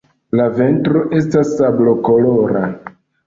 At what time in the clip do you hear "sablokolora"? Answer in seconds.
1.61-2.65